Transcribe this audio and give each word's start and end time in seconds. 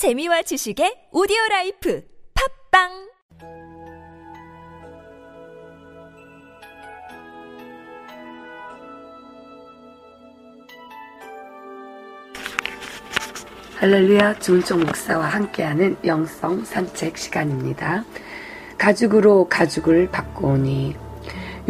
재미와 0.00 0.40
지식의 0.40 1.12
오디오 1.12 1.36
라이프 1.50 2.02
팟빵 2.72 2.88
할렐루야 13.76 14.38
주은총 14.38 14.80
목사와 14.86 15.26
함께하는 15.26 15.98
영성 16.06 16.64
산책 16.64 17.18
시간입니다. 17.18 18.06
가죽으로 18.78 19.50
가죽을 19.50 20.10
바꾸오니 20.10 21.09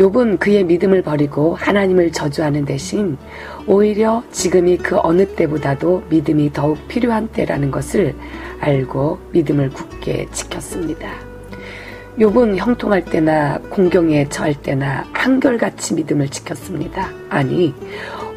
욥은 0.01 0.39
그의 0.39 0.65
믿음을 0.65 1.03
버리고 1.03 1.55
하나님을 1.57 2.11
저주하는 2.11 2.65
대신 2.65 3.19
오히려 3.67 4.23
지금이 4.33 4.79
그 4.79 4.97
어느 4.99 5.27
때보다도 5.27 6.05
믿음이 6.09 6.55
더욱 6.55 6.79
필요한 6.89 7.29
때라는 7.29 7.71
것을 7.71 8.15
알고 8.61 9.19
믿음을 9.33 9.69
굳게 9.69 10.29
지켰습니다. 10.33 11.07
욥은 12.19 12.57
형통할 12.57 13.05
때나 13.05 13.59
공경에 13.69 14.27
처할 14.31 14.55
때나 14.55 15.05
한결같이 15.13 15.93
믿음을 15.93 16.31
지켰습니다. 16.31 17.11
아니 17.29 17.75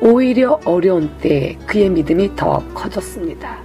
오히려 0.02 0.60
어려운 0.66 1.10
때 1.22 1.58
그의 1.66 1.90
믿음이 1.90 2.36
더 2.36 2.62
커졌습니다. 2.74 3.58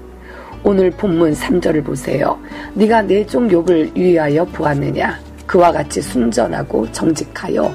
오늘 0.62 0.92
본문 0.92 1.32
3절을 1.32 1.84
보세요. 1.84 2.38
네가 2.74 3.02
내 3.02 3.26
종 3.26 3.48
욥을 3.48 3.96
위하여 3.96 4.44
보았느냐? 4.44 5.27
그와 5.48 5.72
같이 5.72 6.00
순전하고 6.00 6.92
정직하여 6.92 7.74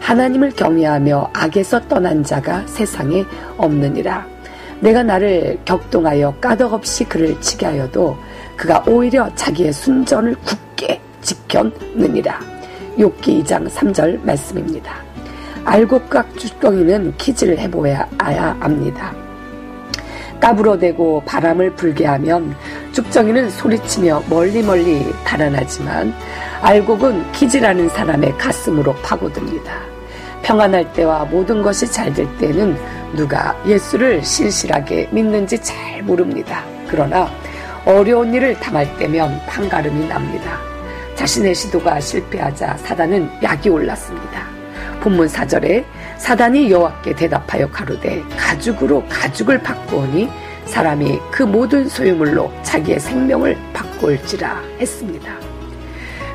하나님을 0.00 0.50
경외하며 0.50 1.30
악에서 1.32 1.80
떠난 1.88 2.22
자가 2.22 2.66
세상에 2.66 3.24
없느니라. 3.56 4.26
내가 4.80 5.04
나를 5.04 5.58
격동하여 5.64 6.34
까덕없이 6.40 7.04
그를 7.04 7.40
치게 7.40 7.64
하여도 7.64 8.18
그가 8.56 8.84
오히려 8.88 9.32
자기의 9.36 9.72
순전을 9.72 10.34
굳게 10.44 11.00
지켰느니라. 11.20 12.40
욥기 12.98 13.44
2장 13.44 13.70
3절 13.70 14.22
말씀입니다. 14.24 14.96
알곡각 15.64 16.36
주덩이는 16.36 17.16
키즈를 17.16 17.56
해보아야 17.60 18.56
합니다. 18.58 19.14
까불어대고 20.40 21.22
바람을 21.24 21.76
불게 21.76 22.04
하면 22.04 22.56
쭉정이는 22.92 23.50
소리치며 23.50 24.24
멀리 24.28 24.62
멀리 24.62 25.12
달아나지만 25.24 26.14
알곡은 26.60 27.32
키즈라는 27.32 27.88
사람의 27.88 28.36
가슴으로 28.38 28.94
파고듭니다. 28.96 29.72
평안할 30.42 30.92
때와 30.92 31.24
모든 31.24 31.62
것이 31.62 31.90
잘 31.90 32.12
될 32.12 32.26
때는 32.38 32.76
누가 33.14 33.56
예수를 33.66 34.22
신실하게 34.22 35.08
믿는지 35.10 35.58
잘 35.62 36.02
모릅니다. 36.02 36.64
그러나 36.88 37.30
어려운 37.84 38.32
일을 38.34 38.58
당할 38.60 38.96
때면 38.98 39.40
판가름이 39.46 40.08
납니다. 40.08 40.58
자신의 41.14 41.54
시도가 41.54 42.00
실패하자 42.00 42.76
사단은 42.78 43.30
약이 43.42 43.68
올랐습니다. 43.68 44.46
본문 45.00 45.26
4절에 45.28 45.84
사단이 46.18 46.70
여호와께 46.70 47.14
대답하여 47.14 47.68
가로되 47.70 48.22
가죽으로 48.36 49.04
가죽을 49.08 49.58
바꾸오니 49.62 50.30
사람이 50.72 51.20
그 51.30 51.42
모든 51.42 51.86
소유물로 51.86 52.50
자기의 52.62 52.98
생명을 52.98 53.58
바꿀지라 53.74 54.58
했습니다. 54.80 55.30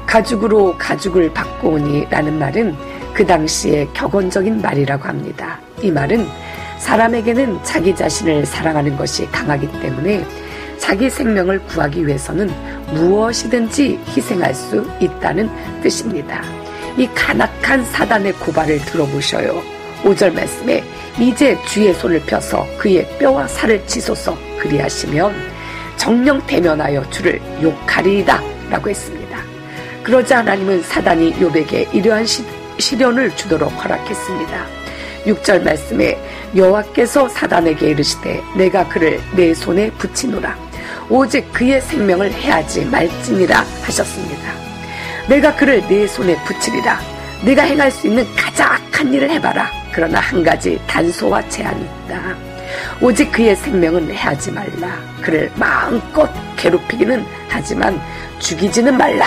가죽으로 0.05 0.77
가죽을 0.77 1.33
바꾸오니 1.33 2.05
라는 2.11 2.37
말은 2.37 2.75
그 3.15 3.25
당시의 3.25 3.89
격언적인 3.93 4.61
말이라고 4.61 5.05
합니다. 5.05 5.59
이 5.81 5.89
말은 5.89 6.27
사람에게는 6.77 7.63
자기 7.63 7.95
자신을 7.95 8.45
사랑하는 8.45 8.95
것이 8.95 9.25
강하기 9.31 9.71
때문에 9.81 10.23
자기 10.77 11.09
생명을 11.09 11.63
구하기 11.63 12.05
위해서는 12.05 12.51
무엇이든지 12.93 13.99
희생할 14.15 14.53
수 14.53 14.87
있다는 14.99 15.49
뜻입니다. 15.81 16.43
이 16.95 17.09
간악한 17.15 17.83
사단의 17.85 18.33
고발을 18.33 18.85
들어보셔요. 18.85 19.76
5절 20.03 20.33
말씀에 20.33 20.83
이제 21.19 21.57
주의 21.65 21.93
손을 21.93 22.21
펴서 22.21 22.65
그의 22.77 23.07
뼈와 23.17 23.47
살을 23.47 23.85
치소서 23.87 24.37
그리하시면 24.59 25.33
정령 25.97 26.45
대면하여 26.45 27.09
주를 27.09 27.41
욕하리이다 27.61 28.41
라고 28.69 28.89
했습니다. 28.89 29.37
그러자 30.03 30.39
하나님은 30.39 30.83
사단이 30.83 31.33
욥에게 31.33 31.93
이러한 31.93 32.25
시, 32.25 32.43
시련을 32.77 33.35
주도록 33.35 33.71
허락했습니다. 33.83 34.65
6절 35.25 35.63
말씀에 35.63 36.17
여호와께서 36.55 37.27
사단에게 37.27 37.89
이르시되 37.89 38.41
내가 38.55 38.87
그를 38.87 39.19
내 39.35 39.53
손에 39.53 39.91
붙이노라 39.91 40.55
오직 41.09 41.51
그의 41.51 41.81
생명을 41.81 42.31
해하지 42.31 42.85
말지니라 42.85 43.65
하셨습니다. 43.83 44.53
내가 45.27 45.53
그를 45.55 45.85
내 45.87 46.07
손에 46.07 46.41
붙이리라 46.45 46.99
내가 47.43 47.63
행할 47.63 47.91
수 47.91 48.07
있는 48.07 48.25
가장 48.35 48.71
악한 48.71 49.13
일을 49.13 49.29
해봐라 49.31 49.69
그러나 49.97 50.19
한 50.19 50.43
가지 50.43 50.79
단소와 50.85 51.49
제한이 51.49 51.81
있다. 51.81 52.21
오직 53.01 53.31
그의 53.31 53.55
생명은 53.55 54.11
해하지 54.11 54.51
말라. 54.51 54.95
그를 55.23 55.51
마음껏 55.55 56.29
괴롭히기는 56.55 57.25
하지만 57.49 57.99
죽이지는 58.37 58.95
말라. 58.95 59.25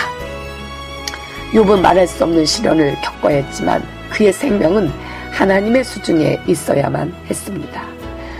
욥은 1.51 1.81
말할 1.81 2.07
수 2.07 2.23
없는 2.23 2.45
시련을 2.45 2.95
겪어야 3.01 3.43
했지만 3.43 3.83
그의 4.11 4.31
생명은 4.31 4.89
하나님의 5.33 5.83
수중에 5.83 6.39
있어야만 6.47 7.13
했습니다. 7.29 7.83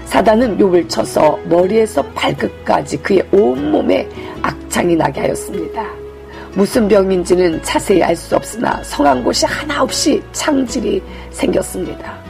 사단은 0.06 0.58
욥을 0.58 0.88
쳐서 0.88 1.38
머리에서 1.50 2.02
발끝까지 2.14 2.96
그의 3.02 3.28
온몸에 3.34 4.08
악창이 4.42 4.96
나게 4.96 5.20
하였습니다. 5.20 5.86
무슨 6.54 6.88
병인지는 6.88 7.62
자세히 7.64 8.02
알 8.02 8.16
수 8.16 8.38
없으나 8.38 8.82
성한 8.84 9.22
곳이 9.22 9.46
하나 9.46 9.84
없이 9.84 10.24
창질이 10.32 11.02
생겼습니다. 11.32 12.21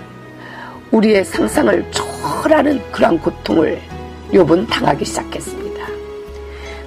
우리의 0.91 1.23
상상을 1.23 1.91
초월하는 1.91 2.81
그러한 2.91 3.17
고통을 3.19 3.79
욥은 4.33 4.69
당하기 4.69 5.05
시작했습니다. 5.05 5.87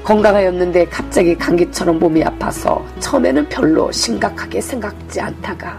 건강하였는데 0.04 0.86
갑자기 0.86 1.34
감기처럼 1.34 1.98
몸이 1.98 2.22
아파서 2.22 2.84
처음에는 3.00 3.48
별로 3.48 3.90
심각하게 3.90 4.60
생각지 4.60 5.20
않다가 5.20 5.78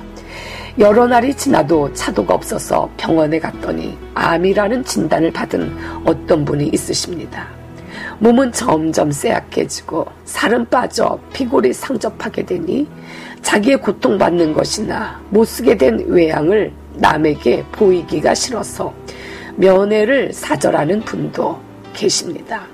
여러 0.80 1.06
날이 1.06 1.36
지나도 1.36 1.94
차도가 1.94 2.34
없어서 2.34 2.90
병원에 2.98 3.40
갔더니 3.40 3.96
암이라는 4.16 4.84
진단을 4.84 5.32
받은 5.32 5.78
어떤 6.04 6.44
분이 6.44 6.70
있으십니다. 6.74 7.48
몸은 8.18 8.52
점점 8.52 9.12
쇠약해지고 9.12 10.06
살은 10.26 10.66
빠져 10.70 11.20
피골이 11.32 11.72
상접하게 11.74 12.44
되니 12.44 12.88
자기의 13.44 13.78
고통받는 13.78 14.54
것이나 14.54 15.22
못 15.30 15.46
쓰게 15.46 15.78
된 15.78 16.04
외양을 16.08 16.74
남에게 16.98 17.64
보이기가 17.72 18.34
싫어서 18.34 18.94
면회를 19.56 20.34
사절하는 20.34 21.02
분도 21.02 21.60
계십니다. 21.94 22.68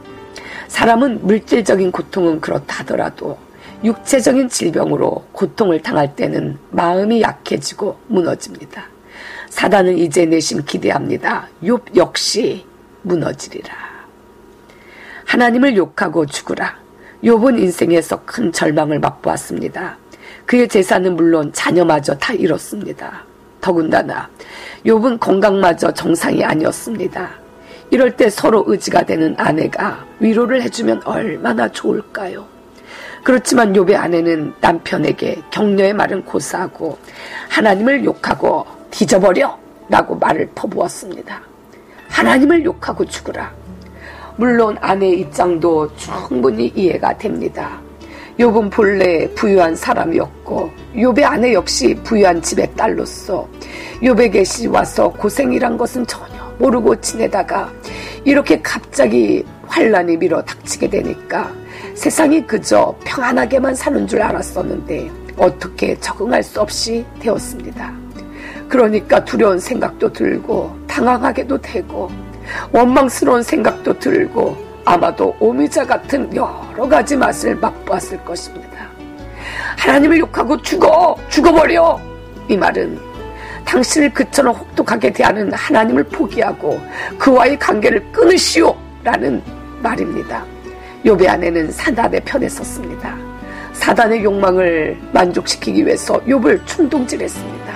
사람은 0.67 1.25
물질적인 1.25 1.91
고통은 1.91 2.41
그렇다더라도 2.41 3.37
육체적인 3.83 4.49
질병으로 4.49 5.25
고통을 5.31 5.81
당할 5.81 6.15
때는 6.15 6.57
마음이 6.69 7.21
약해지고 7.21 7.97
무너집니다. 8.07 8.85
사단은 9.49 9.97
이제 9.97 10.25
내심 10.25 10.63
기대합니다. 10.65 11.49
욥 11.63 11.95
역시 11.95 12.65
무너지리라. 13.01 13.75
하나님을 15.25 15.75
욕하고 15.75 16.25
죽으라. 16.25 16.79
욥은 17.23 17.59
인생에서 17.59 18.23
큰 18.25 18.51
절망을 18.51 18.99
맛보았습니다. 18.99 19.97
그의 20.45 20.67
재산은 20.67 21.15
물론 21.15 21.51
자녀마저 21.53 22.17
다 22.17 22.33
잃었습니다. 22.33 23.30
더군다나 23.61 24.29
욥은 24.85 25.19
건강마저 25.19 25.93
정상이 25.93 26.43
아니었습니다. 26.43 27.29
이럴 27.91 28.15
때 28.15 28.29
서로 28.29 28.63
의지가 28.67 29.03
되는 29.03 29.35
아내가 29.37 30.05
위로를 30.19 30.61
해주면 30.63 31.03
얼마나 31.05 31.67
좋을까요? 31.69 32.45
그렇지만 33.23 33.73
욥의 33.73 33.95
아내는 33.95 34.53
남편에게 34.59 35.41
격려의 35.51 35.93
말은 35.93 36.25
고사하고 36.25 36.97
하나님을 37.49 38.03
욕하고 38.03 38.65
뒤져버려 38.89 39.57
라고 39.89 40.15
말을 40.15 40.49
퍼부었습니다. 40.55 41.41
하나님을 42.09 42.65
욕하고 42.65 43.05
죽으라. 43.05 43.51
물론 44.37 44.77
아내의 44.81 45.19
입장도 45.19 45.95
충분히 45.95 46.67
이해가 46.75 47.17
됩니다. 47.17 47.79
욥은 48.41 48.71
본래 48.71 49.27
부유한 49.35 49.75
사람이었고 49.75 50.71
욥의 50.95 51.23
아내 51.23 51.53
역시 51.53 51.93
부유한 52.03 52.41
집의 52.41 52.71
딸로서 52.75 53.47
욥에게 54.01 54.43
시 54.43 54.65
와서 54.65 55.09
고생이란 55.09 55.77
것은 55.77 56.07
전혀 56.07 56.51
모르고 56.57 56.99
지내다가 57.01 57.71
이렇게 58.25 58.59
갑자기 58.63 59.45
환란이 59.67 60.17
밀어 60.17 60.41
닥치게 60.41 60.89
되니까 60.89 61.51
세상이 61.93 62.47
그저 62.47 62.95
평안하게만 63.05 63.75
사는 63.75 64.07
줄 64.07 64.23
알았었는데 64.23 65.11
어떻게 65.37 65.99
적응할 65.99 66.41
수 66.41 66.61
없이 66.61 67.05
되었습니다. 67.19 67.93
그러니까 68.67 69.23
두려운 69.23 69.59
생각도 69.59 70.11
들고 70.11 70.75
당황하게도 70.87 71.61
되고 71.61 72.09
원망스러운 72.71 73.43
생각도 73.43 73.99
들고 73.99 74.70
아마도 74.91 75.33
오미자 75.39 75.85
같은 75.85 76.35
여러 76.35 76.85
가지 76.89 77.15
맛을 77.15 77.55
맛보았을 77.55 78.17
것입니다. 78.25 78.89
하나님을 79.77 80.19
욕하고 80.19 80.61
죽어! 80.61 81.15
죽어버려! 81.29 81.97
이 82.49 82.57
말은 82.57 82.99
당신을 83.63 84.11
그처럼 84.11 84.53
혹독하게 84.53 85.13
대하는 85.13 85.53
하나님을 85.53 86.03
포기하고 86.03 86.81
그와의 87.17 87.57
관계를 87.57 88.11
끊으시오! 88.11 88.75
라는 89.01 89.41
말입니다. 89.81 90.43
요배 91.05 91.25
아내는 91.25 91.71
사단의 91.71 92.19
편에 92.25 92.49
섰습니다. 92.49 93.15
사단의 93.71 94.25
욕망을 94.25 94.99
만족시키기 95.13 95.85
위해서 95.85 96.19
욥을 96.25 96.65
충동질했습니다. 96.65 97.73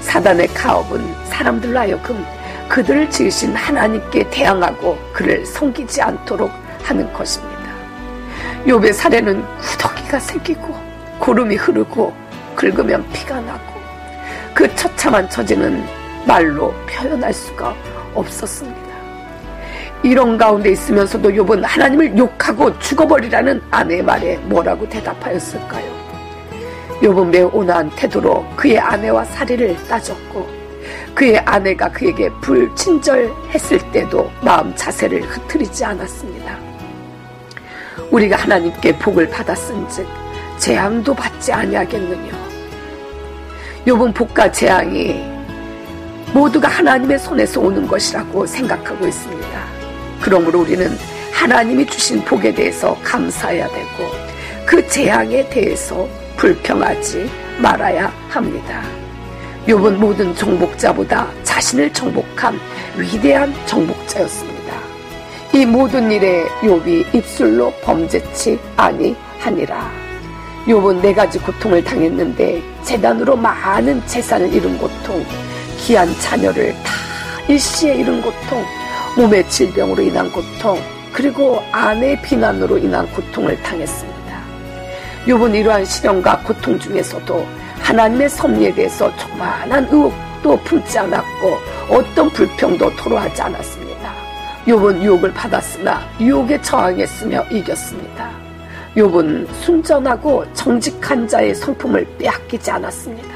사단의 0.00 0.46
가업은 0.54 1.04
사람들로 1.24 1.76
하여금 1.76 2.24
그들을 2.68 3.08
지으신 3.10 3.54
하나님께 3.54 4.28
대항하고 4.30 4.98
그를 5.12 5.44
섬기지 5.46 6.02
않도록 6.02 6.50
하는 6.82 7.10
것입니다. 7.12 7.56
욥의 8.66 8.92
사례는 8.92 9.44
구더기가 9.58 10.18
생기고 10.18 10.74
구름이 11.18 11.56
흐르고 11.56 12.12
긁으면 12.56 13.08
피가 13.12 13.40
나고 13.40 13.76
그 14.54 14.74
처참한 14.74 15.28
처지는 15.30 15.84
말로 16.26 16.74
표현할 16.86 17.32
수가 17.32 17.74
없었습니다. 18.14 18.86
이런 20.02 20.36
가운데 20.36 20.70
있으면서도 20.70 21.30
욥은 21.30 21.62
하나님을 21.62 22.16
욕하고 22.18 22.76
죽어버리라는 22.78 23.62
아내의 23.70 24.02
말에 24.02 24.36
뭐라고 24.38 24.88
대답하였을까요? 24.88 25.96
욥은 27.02 27.26
매우 27.26 27.50
온화한 27.52 27.90
태도로 27.90 28.46
그의 28.56 28.78
아내와 28.78 29.24
사리를 29.24 29.76
따졌고 29.88 30.65
그의 31.16 31.38
아내가 31.38 31.90
그에게 31.90 32.28
불친절했을 32.42 33.90
때도 33.90 34.30
마음 34.42 34.76
자세를 34.76 35.22
흐트리지 35.22 35.82
않았습니다. 35.82 36.58
우리가 38.10 38.36
하나님께 38.36 38.98
복을 38.98 39.30
받았은즉 39.30 40.06
재앙도 40.58 41.14
받지 41.14 41.54
아니하겠느냐. 41.54 42.32
욥은 43.86 44.12
복과 44.12 44.52
재앙이 44.52 45.24
모두가 46.34 46.68
하나님의 46.68 47.18
손에서 47.18 47.62
오는 47.62 47.86
것이라고 47.86 48.44
생각하고 48.44 49.06
있습니다. 49.06 49.64
그러므로 50.20 50.60
우리는 50.60 50.90
하나님이 51.32 51.86
주신 51.86 52.22
복에 52.26 52.52
대해서 52.52 52.94
감사해야 53.02 53.66
되고 53.68 54.10
그 54.66 54.86
재앙에 54.86 55.48
대해서 55.48 56.06
불평하지 56.36 57.30
말아야 57.62 58.12
합니다. 58.28 58.95
욥은 59.66 59.96
모든 59.96 60.32
정복자보다 60.36 61.26
자신을 61.42 61.92
정복한 61.92 62.56
위대한 62.96 63.52
정복자였습니다. 63.66 64.76
이 65.54 65.66
모든 65.66 66.08
일에 66.08 66.44
욥이 66.60 67.12
입술로 67.12 67.72
범죄치 67.82 68.60
아니하니라. 68.76 69.90
욥은 70.68 71.00
네 71.00 71.12
가지 71.12 71.40
고통을 71.40 71.82
당했는데 71.82 72.62
재단으로 72.84 73.34
많은 73.34 74.00
재산을 74.06 74.54
잃은 74.54 74.78
고통, 74.78 75.26
귀한 75.78 76.08
자녀를 76.20 76.72
다 76.84 76.92
일시에 77.48 77.96
잃은 77.96 78.22
고통, 78.22 78.64
몸의 79.16 79.48
질병으로 79.50 80.00
인한 80.00 80.30
고통, 80.30 80.80
그리고 81.12 81.60
아내 81.72 82.20
비난으로 82.22 82.78
인한 82.78 83.10
고통을 83.12 83.60
당했습니다. 83.64 84.16
욥은 85.26 85.56
이러한 85.56 85.84
시련과 85.84 86.42
고통 86.42 86.78
중에서도 86.78 87.65
하나님의 87.86 88.28
섭리에 88.28 88.74
대해서 88.74 89.16
조만한 89.16 89.84
의혹도 89.84 90.56
품지 90.64 90.98
않았고 90.98 91.56
어떤 91.88 92.28
불평도 92.30 92.96
토로하지 92.96 93.42
않았습니다. 93.42 94.12
욥은 94.66 95.02
유혹을 95.02 95.32
받았으나 95.32 96.00
유혹에 96.18 96.60
저항했으며 96.62 97.44
이겼습니다. 97.44 98.32
욥은 98.96 99.46
순전하고 99.62 100.52
정직한 100.52 101.28
자의 101.28 101.54
성품을 101.54 102.04
빼앗기지 102.18 102.72
않았습니다. 102.72 103.28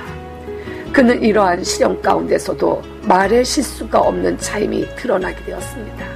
그는 0.93 1.23
이러한 1.23 1.63
시련 1.63 2.03
가운데서도 2.03 2.83
말의 3.03 3.45
실수가 3.45 4.01
없는 4.01 4.37
자임이 4.39 4.97
드러나게 4.97 5.45
되었습니다. 5.45 6.07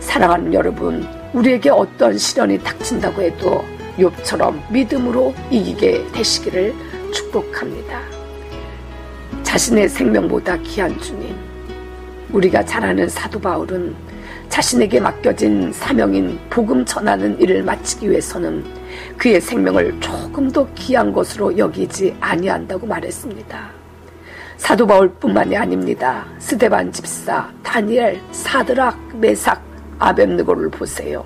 사랑하는 0.00 0.52
여러분, 0.52 1.08
우리에게 1.32 1.70
어떤 1.70 2.18
시련이 2.18 2.62
닥친다고 2.62 3.22
해도 3.22 3.64
욥처럼 3.96 4.60
믿음으로 4.70 5.34
이기게 5.50 6.04
되시기를 6.12 6.74
축복합니다. 7.16 8.02
자신의 9.42 9.88
생명보다 9.88 10.56
귀한 10.58 10.98
주님, 11.00 11.34
우리가 12.30 12.62
잘 12.64 12.84
아는 12.84 13.08
사도 13.08 13.40
바울은 13.40 13.94
자신에게 14.50 15.00
맡겨진 15.00 15.72
사명인 15.72 16.38
복음 16.50 16.84
전하는 16.84 17.40
일을 17.40 17.62
마치기 17.62 18.10
위해서는 18.10 18.64
그의 19.16 19.40
생명을 19.40 19.98
조금 19.98 20.50
더 20.50 20.66
귀한 20.74 21.10
것으로 21.12 21.56
여기지 21.56 22.14
아니한다고 22.20 22.86
말했습니다. 22.86 23.70
사도 24.58 24.86
바울뿐만이 24.86 25.56
아닙니다. 25.56 26.26
스데반 26.38 26.92
집사, 26.92 27.50
다니엘, 27.62 28.20
사드락, 28.32 28.98
메삭, 29.16 29.62
아벤느고를 29.98 30.68
보세요. 30.68 31.24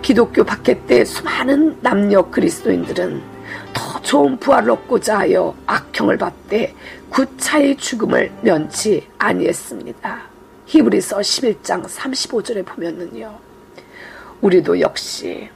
기독교 0.00 0.44
박해 0.44 0.86
때 0.86 1.04
수많은 1.04 1.76
남녀 1.80 2.22
그리스도인들은 2.30 3.36
더 3.72 3.95
좋은 4.06 4.36
부활을 4.36 4.70
얻고자 4.70 5.18
하여 5.18 5.52
악형을 5.66 6.16
받되 6.16 6.72
구차의 7.10 7.76
죽음을 7.76 8.30
면치 8.40 9.04
아니했습니다. 9.18 10.22
히브리서 10.66 11.18
11장 11.18 11.84
35절에 11.84 12.64
보면은요. 12.64 13.36
우리도 14.42 14.80
역시 14.80 15.50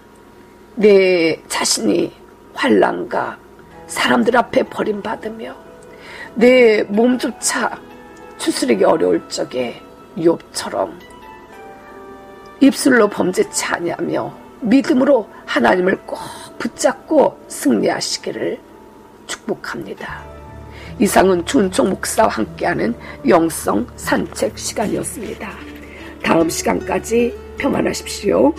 내 0.75 1.41
자신이 1.47 2.13
환란과 2.53 3.39
사람들 3.87 4.37
앞에 4.37 4.65
버림받으며 4.65 5.55
내 6.35 6.83
몸조차 6.89 7.81
추스르기 8.37 8.83
어려울 8.83 9.23
적에 9.29 9.81
욥처럼 10.17 10.91
입술로 12.59 13.09
범죄치 13.09 13.65
아니하며 13.67 14.35
믿음으로 14.63 15.29
하나님을 15.47 15.99
꼭 16.05 16.19
붙잡고 16.61 17.37
승리하시기를 17.49 18.61
축복합니다. 19.27 20.23
이상은 21.01 21.45
준총 21.47 21.89
목사와 21.89 22.29
함께하는 22.29 22.95
영성 23.27 23.87
산책 23.97 24.59
시간이었습니다. 24.59 25.51
다음 26.23 26.49
시간까지 26.51 27.35
평안하십시오. 27.57 28.55